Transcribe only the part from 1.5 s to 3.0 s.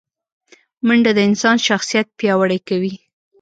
شخصیت پیاوړی کوي